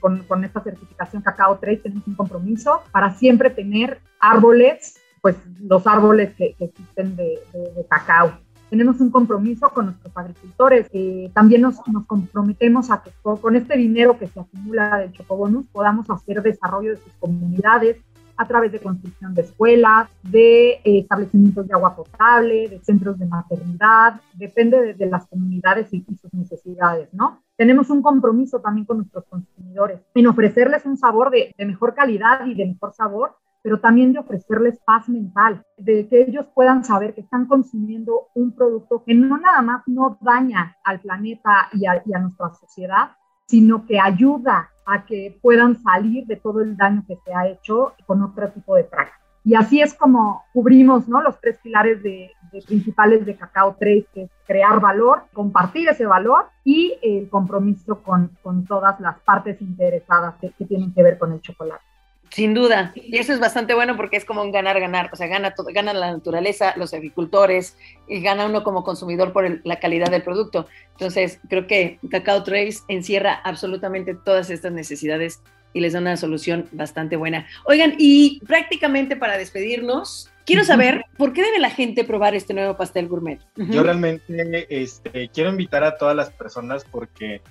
con, 0.00 0.44
esta 0.44 0.62
certificación 0.62 1.22
Cacao 1.22 1.58
Trade 1.58 1.78
tenemos 1.78 2.06
un 2.06 2.14
compromiso 2.14 2.82
para 2.92 3.14
siempre 3.14 3.48
tener 3.48 4.00
árboles, 4.20 5.00
pues 5.22 5.36
los 5.62 5.86
árboles 5.86 6.34
que, 6.34 6.54
existen 6.60 7.16
de, 7.16 7.40
cacao. 7.88 8.38
Tenemos 8.68 9.00
un 9.00 9.10
compromiso 9.10 9.70
con 9.70 9.86
nuestros 9.86 10.14
agricultores. 10.14 10.90
también 11.32 11.62
nos, 11.62 11.76
comprometemos 12.06 12.90
a 12.90 13.02
que 13.02 13.10
con 13.22 13.56
este 13.56 13.78
dinero 13.78 14.18
que 14.18 14.26
se 14.26 14.38
acumula 14.38 14.98
del 14.98 15.12
Chocobonus 15.12 15.66
podamos 15.68 16.10
hacer 16.10 16.42
desarrollo 16.42 16.90
de 16.90 16.96
sus 16.98 17.12
comunidades, 17.14 17.96
a 18.36 18.46
través 18.46 18.72
de 18.72 18.80
construcción 18.80 19.34
de 19.34 19.42
escuelas, 19.42 20.08
de 20.22 20.72
eh, 20.72 20.98
establecimientos 21.00 21.66
de 21.66 21.74
agua 21.74 21.96
potable, 21.96 22.68
de 22.68 22.78
centros 22.80 23.18
de 23.18 23.26
maternidad, 23.26 24.20
depende 24.34 24.94
de, 24.94 25.06
las 25.06 25.26
comunidades 25.26 25.92
y, 25.92 26.04
sus 26.20 26.32
necesidades, 26.34 27.12
¿no? 27.12 27.42
Tenemos 27.56 27.90
un 27.90 28.02
compromiso 28.02 28.60
también 28.60 28.84
con 28.86 28.98
nuestros 28.98 29.24
consumidores 29.24 30.00
en 30.14 30.26
ofrecerles 30.26 30.84
un 30.84 30.96
sabor 30.96 31.30
de, 31.30 31.54
de 31.56 31.64
mejor 31.64 31.94
calidad 31.94 32.46
y 32.46 32.54
de 32.54 32.66
mejor 32.66 32.92
sabor, 32.92 33.36
pero 33.62 33.80
también 33.80 34.12
de 34.12 34.20
ofrecerles 34.20 34.78
paz 34.84 35.08
mental, 35.08 35.64
de 35.76 36.06
que 36.08 36.22
ellos 36.22 36.46
puedan 36.54 36.84
saber 36.84 37.14
que 37.14 37.22
están 37.22 37.46
consumiendo 37.46 38.28
un 38.34 38.52
producto 38.52 39.02
que 39.04 39.14
no 39.14 39.38
nada 39.38 39.62
más 39.62 39.82
no 39.86 40.18
daña 40.20 40.76
al 40.84 41.00
planeta 41.00 41.68
y 41.72 41.86
a, 41.86 42.02
y 42.04 42.14
a 42.14 42.18
nuestra 42.18 42.50
sociedad, 42.54 43.10
sino 43.46 43.86
que 43.86 43.98
ayuda 43.98 44.70
a 44.86 45.04
que 45.04 45.38
puedan 45.42 45.76
salir 45.82 46.26
de 46.26 46.36
todo 46.36 46.62
el 46.62 46.76
daño 46.76 47.04
que 47.06 47.18
se 47.24 47.34
ha 47.34 47.48
hecho 47.48 47.94
con 48.06 48.22
otro 48.22 48.48
tipo 48.50 48.76
de 48.76 48.84
prácticas. 48.84 49.20
Y 49.44 49.54
así 49.54 49.80
es 49.80 49.94
como 49.94 50.44
cubrimos 50.52 51.06
¿no? 51.06 51.22
los 51.22 51.40
tres 51.40 51.58
pilares 51.62 52.02
de, 52.02 52.32
principales 52.66 53.24
de 53.24 53.36
Cacao 53.36 53.76
Trace, 53.78 54.06
que 54.12 54.22
es 54.24 54.30
crear 54.46 54.80
valor, 54.80 55.24
compartir 55.32 55.88
ese 55.88 56.06
valor 56.06 56.46
y 56.64 56.98
el 57.02 57.28
compromiso 57.28 58.02
con, 58.02 58.36
con 58.42 58.64
todas 58.64 58.98
las 58.98 59.20
partes 59.20 59.60
interesadas 59.62 60.34
que 60.40 60.64
tienen 60.64 60.92
que 60.92 61.02
ver 61.02 61.18
con 61.18 61.32
el 61.32 61.40
chocolate. 61.40 61.84
Sin 62.30 62.54
duda, 62.54 62.92
y 62.94 63.18
eso 63.18 63.32
es 63.32 63.40
bastante 63.40 63.74
bueno 63.74 63.96
porque 63.96 64.16
es 64.16 64.24
como 64.24 64.42
un 64.42 64.52
ganar-ganar, 64.52 65.10
o 65.12 65.16
sea, 65.16 65.26
gana, 65.26 65.54
todo, 65.54 65.68
gana 65.72 65.94
la 65.94 66.12
naturaleza, 66.12 66.74
los 66.76 66.92
agricultores, 66.92 67.76
y 68.08 68.20
gana 68.20 68.46
uno 68.46 68.62
como 68.62 68.84
consumidor 68.84 69.32
por 69.32 69.60
la 69.64 69.78
calidad 69.78 70.10
del 70.10 70.22
producto. 70.22 70.66
Entonces, 70.92 71.40
creo 71.48 71.66
que 71.66 71.98
Cacao 72.10 72.42
Trace 72.42 72.80
encierra 72.88 73.34
absolutamente 73.34 74.14
todas 74.14 74.50
estas 74.50 74.72
necesidades 74.72 75.40
y 75.72 75.80
les 75.80 75.92
da 75.92 76.00
una 76.00 76.16
solución 76.16 76.68
bastante 76.72 77.16
buena. 77.16 77.46
Oigan, 77.64 77.94
y 77.98 78.40
prácticamente 78.46 79.14
para 79.16 79.36
despedirnos, 79.36 80.30
quiero 80.46 80.64
saber 80.64 81.04
por 81.18 81.32
qué 81.32 81.42
debe 81.42 81.58
la 81.58 81.70
gente 81.70 82.04
probar 82.04 82.34
este 82.34 82.54
nuevo 82.54 82.76
pastel 82.76 83.08
gourmet. 83.08 83.40
Yo 83.56 83.82
realmente 83.82 84.66
este, 84.70 85.28
quiero 85.28 85.50
invitar 85.50 85.84
a 85.84 85.98
todas 85.98 86.16
las 86.16 86.30
personas 86.30 86.84
porque 86.90 87.42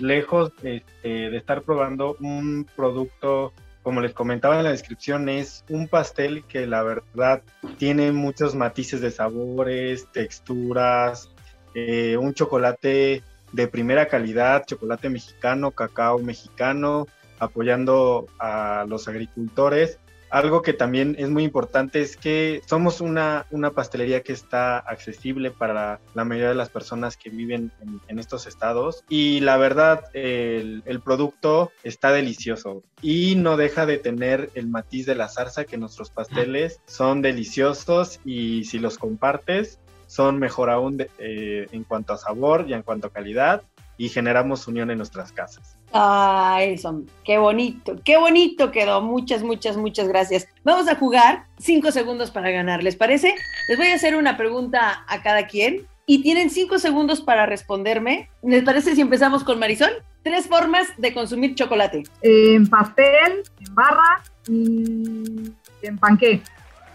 lejos 0.00 0.52
este, 0.62 1.30
de 1.30 1.36
estar 1.36 1.62
probando 1.62 2.16
un 2.20 2.66
producto 2.74 3.52
como 3.88 4.02
les 4.02 4.12
comentaba 4.12 4.58
en 4.58 4.64
la 4.64 4.70
descripción, 4.70 5.30
es 5.30 5.64
un 5.70 5.88
pastel 5.88 6.44
que 6.44 6.66
la 6.66 6.82
verdad 6.82 7.40
tiene 7.78 8.12
muchos 8.12 8.54
matices 8.54 9.00
de 9.00 9.10
sabores, 9.10 10.12
texturas, 10.12 11.30
eh, 11.74 12.18
un 12.18 12.34
chocolate 12.34 13.22
de 13.50 13.68
primera 13.68 14.06
calidad, 14.06 14.66
chocolate 14.66 15.08
mexicano, 15.08 15.70
cacao 15.70 16.18
mexicano, 16.18 17.06
apoyando 17.38 18.26
a 18.38 18.84
los 18.86 19.08
agricultores 19.08 19.98
algo 20.30 20.62
que 20.62 20.72
también 20.72 21.16
es 21.18 21.28
muy 21.28 21.44
importante 21.44 22.00
es 22.00 22.16
que 22.16 22.62
somos 22.66 23.00
una, 23.00 23.46
una 23.50 23.70
pastelería 23.70 24.22
que 24.22 24.32
está 24.32 24.78
accesible 24.78 25.50
para 25.50 26.00
la 26.14 26.24
mayoría 26.24 26.50
de 26.50 26.54
las 26.54 26.68
personas 26.68 27.16
que 27.16 27.30
viven 27.30 27.72
en, 28.08 28.18
estos 28.18 28.46
estados. 28.46 29.04
Y 29.08 29.40
la 29.40 29.56
verdad 29.56 30.04
el, 30.12 30.82
el, 30.86 31.00
producto 31.00 31.70
está 31.84 32.10
delicioso 32.10 32.82
y 33.00 33.36
no 33.36 33.56
deja 33.56 33.86
de 33.86 33.98
tener 33.98 34.50
el 34.54 34.66
matiz 34.66 35.06
de 35.06 35.14
la 35.14 35.28
zarza 35.28 35.64
que 35.64 35.78
nuestros 35.78 36.10
pasteles 36.10 36.80
son 36.86 37.22
deliciosos 37.22 38.20
y 38.24 38.64
si 38.64 38.78
los 38.78 38.98
compartes 38.98 39.78
son 40.08 40.38
mejor 40.38 40.70
aún 40.70 41.06
eh, 41.18 41.66
en 41.70 41.84
cuanto 41.84 42.14
a 42.14 42.18
sabor 42.18 42.64
y 42.66 42.72
en 42.72 42.82
cuanto 42.82 43.06
a 43.06 43.12
calidad 43.12 43.62
y 43.98 44.08
generamos 44.08 44.66
unión 44.68 44.90
en 44.90 44.98
nuestras 44.98 45.32
casas. 45.32 45.76
Ay, 45.92 46.78
son, 46.78 47.10
qué 47.24 47.36
bonito, 47.36 47.96
qué 48.04 48.16
bonito 48.16 48.70
quedó. 48.70 49.02
Muchas, 49.02 49.42
muchas, 49.42 49.76
muchas 49.76 50.08
gracias. 50.08 50.46
Vamos 50.62 50.88
a 50.88 50.94
jugar 50.94 51.44
cinco 51.58 51.90
segundos 51.90 52.30
para 52.30 52.50
ganar, 52.50 52.82
¿les 52.82 52.96
parece? 52.96 53.34
Les 53.68 53.76
voy 53.76 53.88
a 53.88 53.94
hacer 53.96 54.14
una 54.14 54.36
pregunta 54.36 55.04
a 55.08 55.22
cada 55.22 55.48
quien 55.48 55.86
y 56.06 56.22
tienen 56.22 56.48
cinco 56.48 56.78
segundos 56.78 57.20
para 57.20 57.44
responderme. 57.44 58.30
¿Les 58.42 58.62
parece 58.62 58.94
si 58.94 59.00
empezamos 59.00 59.42
con 59.42 59.58
Marisol? 59.58 59.90
Tres 60.22 60.46
formas 60.46 60.86
de 60.96 61.12
consumir 61.12 61.56
chocolate. 61.56 62.04
En 62.22 62.68
pastel, 62.68 63.42
en 63.58 63.74
barra 63.74 64.22
y 64.46 65.52
en 65.82 65.98
panqué. 65.98 66.40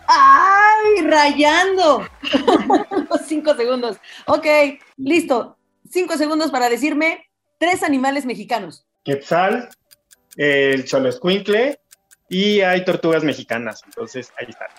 ¡Ay! 0.08 1.02
Rayando. 1.06 2.08
cinco 3.28 3.56
segundos. 3.56 3.98
Ok, 4.26 4.46
listo. 4.98 5.58
Cinco 5.94 6.18
segundos 6.18 6.50
para 6.50 6.70
decirme 6.70 7.30
tres 7.60 7.84
animales 7.84 8.26
mexicanos. 8.26 8.84
Quetzal, 9.04 9.70
el 10.36 10.86
choloscuincle 10.86 11.80
y 12.28 12.62
hay 12.62 12.84
tortugas 12.84 13.24
mexicanas. 13.24 13.84
Entonces, 13.86 14.34
ahí 14.40 14.48
están. 14.50 14.70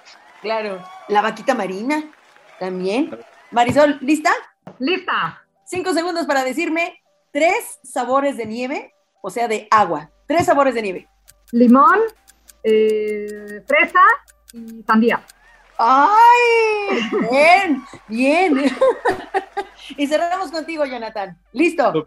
Claro. 0.42 0.82
La 1.06 1.22
vaquita 1.22 1.54
marina 1.54 2.10
también. 2.58 3.16
Marisol, 3.52 3.98
¿lista? 4.00 4.32
Lista. 4.80 5.46
Cinco 5.64 5.94
segundos 5.94 6.26
para 6.26 6.42
decirme 6.42 7.00
tres 7.30 7.78
sabores 7.84 8.36
de 8.36 8.46
nieve, 8.46 8.92
o 9.22 9.30
sea, 9.30 9.46
de 9.46 9.68
agua. 9.70 10.10
Tres 10.26 10.46
sabores 10.46 10.74
de 10.74 10.82
nieve. 10.82 11.08
Limón, 11.52 12.00
eh, 12.64 13.62
fresa 13.68 14.02
y 14.52 14.82
sandía. 14.84 15.24
¡Ay! 15.78 17.00
Bien, 17.30 17.84
bien. 18.08 18.76
y 19.96 20.06
cerramos 20.06 20.50
contigo, 20.50 20.84
Jonathan. 20.84 21.36
¿Listo? 21.52 22.06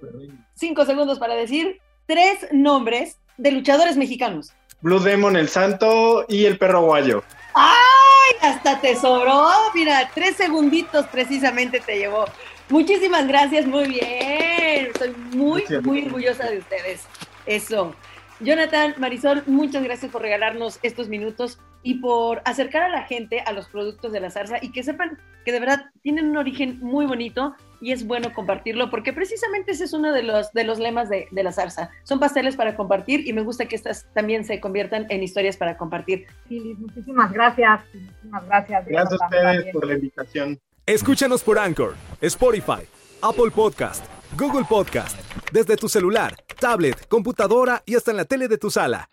Cinco 0.53 0.85
segundos 0.85 1.19
para 1.19 1.35
decir 1.35 1.79
tres 2.05 2.47
nombres 2.51 3.19
de 3.37 3.51
luchadores 3.51 3.97
mexicanos. 3.97 4.53
Blue 4.81 4.99
Demon, 4.99 5.35
el 5.35 5.49
Santo 5.49 6.25
y 6.27 6.45
el 6.45 6.57
Perro 6.57 6.81
Guayo. 6.83 7.23
¡Ay! 7.53 8.35
Hasta 8.41 8.79
te 8.79 8.95
sobró. 8.95 9.49
Mira, 9.73 10.09
tres 10.13 10.35
segunditos 10.35 11.05
precisamente 11.07 11.79
te 11.79 11.97
llevó. 11.97 12.25
Muchísimas 12.69 13.27
gracias, 13.27 13.65
muy 13.65 13.87
bien. 13.87 14.87
Estoy 14.87 15.13
muy, 15.33 15.63
muy 15.83 16.05
orgullosa 16.05 16.49
de 16.49 16.59
ustedes. 16.59 17.05
Eso. 17.45 17.95
Jonathan, 18.39 18.93
Marisol, 18.97 19.43
muchas 19.47 19.83
gracias 19.83 20.11
por 20.11 20.21
regalarnos 20.21 20.79
estos 20.83 21.07
minutos 21.07 21.59
y 21.87 21.93
por 21.93 22.41
acercar 22.43 22.83
a 22.83 22.89
la 22.89 23.03
gente 23.03 23.39
a 23.45 23.53
los 23.53 23.69
productos 23.69 24.11
de 24.11 24.19
la 24.19 24.29
zarza 24.29 24.57
y 24.61 24.73
que 24.73 24.83
sepan 24.83 25.17
que 25.45 25.53
de 25.53 25.61
verdad 25.61 25.85
tienen 26.01 26.27
un 26.27 26.35
origen 26.35 26.79
muy 26.81 27.05
bonito 27.05 27.55
y 27.79 27.93
es 27.93 28.05
bueno 28.05 28.33
compartirlo 28.33 28.89
porque 28.89 29.13
precisamente 29.13 29.71
ese 29.71 29.85
es 29.85 29.93
uno 29.93 30.11
de 30.11 30.21
los, 30.21 30.51
de 30.51 30.65
los 30.65 30.79
lemas 30.79 31.07
de, 31.07 31.29
de, 31.31 31.43
la 31.43 31.53
zarza. 31.53 31.89
Son 32.03 32.19
pasteles 32.19 32.57
para 32.57 32.75
compartir 32.75 33.25
y 33.25 33.31
me 33.31 33.41
gusta 33.41 33.67
que 33.67 33.77
estas 33.77 34.05
también 34.13 34.43
se 34.43 34.59
conviertan 34.59 35.05
en 35.07 35.23
historias 35.23 35.55
para 35.55 35.77
compartir. 35.77 36.25
Sí, 36.49 36.75
muchísimas 36.77 37.31
gracias. 37.31 37.79
Muchísimas 37.93 38.45
gracias. 38.47 38.85
Gracias 38.85 39.21
a 39.21 39.25
ustedes 39.25 39.65
por 39.71 39.87
la 39.87 39.93
invitación. 39.93 40.59
Escúchanos 40.85 41.41
por 41.41 41.57
Anchor, 41.57 41.95
Spotify, 42.19 42.83
Apple 43.21 43.51
Podcast, 43.55 44.03
Google 44.37 44.65
Podcast, 44.67 45.17
desde 45.53 45.77
tu 45.77 45.87
celular, 45.87 46.35
tablet, 46.59 47.07
computadora 47.07 47.81
y 47.85 47.95
hasta 47.95 48.11
en 48.11 48.17
la 48.17 48.25
tele 48.25 48.49
de 48.49 48.57
tu 48.57 48.69
sala. 48.69 49.07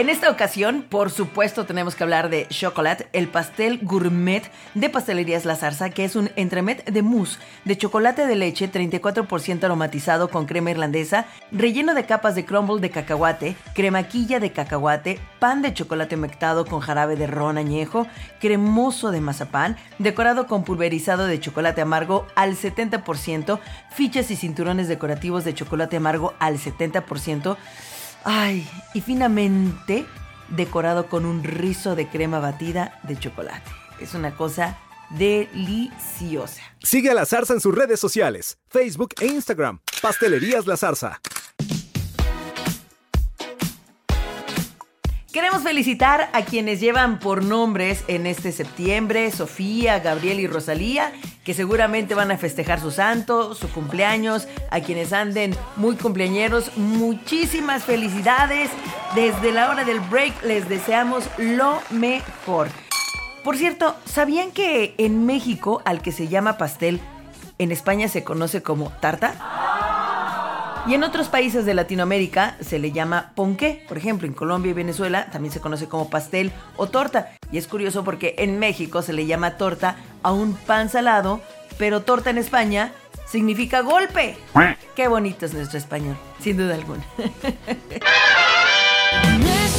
En 0.00 0.08
esta 0.08 0.30
ocasión, 0.30 0.86
por 0.88 1.10
supuesto, 1.10 1.66
tenemos 1.66 1.94
que 1.94 2.04
hablar 2.04 2.30
de 2.30 2.48
Chocolat, 2.48 3.02
el 3.12 3.28
pastel 3.28 3.80
gourmet 3.82 4.50
de 4.72 4.88
Pastelerías 4.88 5.44
La 5.44 5.56
Zarza, 5.56 5.90
que 5.90 6.06
es 6.06 6.16
un 6.16 6.30
entremet 6.36 6.90
de 6.90 7.02
mousse 7.02 7.38
de 7.66 7.76
chocolate 7.76 8.26
de 8.26 8.34
leche 8.34 8.72
34% 8.72 9.62
aromatizado 9.62 10.30
con 10.30 10.46
crema 10.46 10.70
irlandesa, 10.70 11.26
relleno 11.52 11.92
de 11.92 12.06
capas 12.06 12.34
de 12.34 12.46
crumble 12.46 12.80
de 12.80 12.88
cacahuate, 12.88 13.56
cremaquilla 13.74 14.40
de 14.40 14.52
cacahuate, 14.52 15.20
pan 15.38 15.60
de 15.60 15.74
chocolate 15.74 16.16
mectado 16.16 16.64
con 16.64 16.80
jarabe 16.80 17.16
de 17.16 17.26
ron 17.26 17.58
añejo, 17.58 18.06
cremoso 18.40 19.10
de 19.10 19.20
mazapán, 19.20 19.76
decorado 19.98 20.46
con 20.46 20.64
pulverizado 20.64 21.26
de 21.26 21.40
chocolate 21.40 21.82
amargo 21.82 22.26
al 22.36 22.56
70%, 22.56 23.58
fichas 23.90 24.30
y 24.30 24.36
cinturones 24.36 24.88
decorativos 24.88 25.44
de 25.44 25.52
chocolate 25.52 25.98
amargo 25.98 26.32
al 26.38 26.56
70%, 26.56 27.58
Ay, 28.24 28.68
y 28.94 29.00
finamente 29.00 30.06
decorado 30.48 31.06
con 31.06 31.24
un 31.24 31.42
rizo 31.42 31.94
de 31.94 32.08
crema 32.08 32.38
batida 32.38 32.98
de 33.04 33.18
chocolate. 33.18 33.70
Es 34.00 34.14
una 34.14 34.36
cosa 34.36 34.78
deliciosa. 35.10 36.62
Sigue 36.82 37.10
a 37.10 37.14
la 37.14 37.26
zarza 37.26 37.54
en 37.54 37.60
sus 37.60 37.74
redes 37.74 38.00
sociales, 38.00 38.58
Facebook 38.68 39.14
e 39.20 39.26
Instagram. 39.26 39.80
Pastelerías 40.02 40.66
La 40.66 40.76
Zarza. 40.76 41.20
Queremos 45.32 45.62
felicitar 45.62 46.28
a 46.32 46.42
quienes 46.42 46.80
llevan 46.80 47.20
por 47.20 47.44
nombres 47.44 48.02
en 48.08 48.26
este 48.26 48.50
septiembre, 48.50 49.30
Sofía, 49.30 50.00
Gabriel 50.00 50.40
y 50.40 50.48
Rosalía, 50.48 51.12
que 51.44 51.54
seguramente 51.54 52.16
van 52.16 52.32
a 52.32 52.36
festejar 52.36 52.80
su 52.80 52.90
santo, 52.90 53.54
su 53.54 53.70
cumpleaños, 53.70 54.48
a 54.72 54.80
quienes 54.80 55.12
anden 55.12 55.54
muy 55.76 55.94
cumpleañeros, 55.94 56.76
muchísimas 56.76 57.84
felicidades. 57.84 58.70
Desde 59.14 59.52
la 59.52 59.70
hora 59.70 59.84
del 59.84 60.00
break 60.00 60.42
les 60.42 60.68
deseamos 60.68 61.24
lo 61.38 61.80
mejor. 61.90 62.66
Por 63.44 63.56
cierto, 63.56 63.94
¿sabían 64.06 64.50
que 64.50 64.96
en 64.98 65.26
México 65.26 65.80
al 65.84 66.02
que 66.02 66.10
se 66.10 66.26
llama 66.26 66.58
pastel, 66.58 67.00
en 67.58 67.70
España 67.70 68.08
se 68.08 68.24
conoce 68.24 68.64
como 68.64 68.90
tarta? 69.00 69.69
Y 70.86 70.94
en 70.94 71.04
otros 71.04 71.28
países 71.28 71.66
de 71.66 71.74
Latinoamérica 71.74 72.56
se 72.60 72.78
le 72.78 72.92
llama 72.92 73.32
ponqué. 73.34 73.84
Por 73.86 73.98
ejemplo, 73.98 74.26
en 74.26 74.32
Colombia 74.32 74.70
y 74.70 74.74
Venezuela 74.74 75.26
también 75.30 75.52
se 75.52 75.60
conoce 75.60 75.88
como 75.88 76.10
pastel 76.10 76.52
o 76.76 76.88
torta. 76.88 77.32
Y 77.52 77.58
es 77.58 77.66
curioso 77.66 78.04
porque 78.04 78.34
en 78.38 78.58
México 78.58 79.02
se 79.02 79.12
le 79.12 79.26
llama 79.26 79.56
torta 79.56 79.96
a 80.22 80.32
un 80.32 80.54
pan 80.54 80.88
salado, 80.88 81.40
pero 81.78 82.02
torta 82.02 82.30
en 82.30 82.38
España 82.38 82.92
significa 83.26 83.82
golpe. 83.82 84.36
Qué 84.96 85.08
bonito 85.08 85.46
es 85.46 85.54
nuestro 85.54 85.78
español, 85.78 86.16
sin 86.40 86.56
duda 86.56 86.74
alguna. 86.74 87.04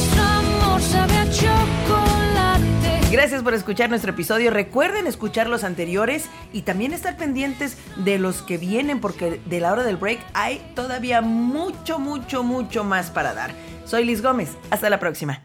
Gracias 3.12 3.42
por 3.42 3.52
escuchar 3.52 3.90
nuestro 3.90 4.12
episodio. 4.12 4.50
Recuerden 4.50 5.06
escuchar 5.06 5.46
los 5.46 5.64
anteriores 5.64 6.30
y 6.50 6.62
también 6.62 6.94
estar 6.94 7.18
pendientes 7.18 7.76
de 7.96 8.18
los 8.18 8.40
que 8.40 8.56
vienen 8.56 9.00
porque 9.00 9.38
de 9.44 9.60
la 9.60 9.70
hora 9.70 9.82
del 9.82 9.98
break 9.98 10.18
hay 10.32 10.62
todavía 10.74 11.20
mucho, 11.20 11.98
mucho, 11.98 12.42
mucho 12.42 12.84
más 12.84 13.10
para 13.10 13.34
dar. 13.34 13.50
Soy 13.84 14.06
Liz 14.06 14.22
Gómez. 14.22 14.56
Hasta 14.70 14.88
la 14.88 14.98
próxima. 14.98 15.42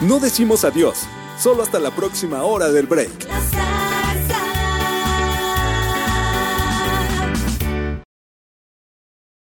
No 0.00 0.18
decimos 0.18 0.64
adiós, 0.64 1.06
solo 1.38 1.62
hasta 1.62 1.78
la 1.78 1.92
próxima 1.92 2.42
hora 2.42 2.70
del 2.70 2.88
break. 2.88 3.28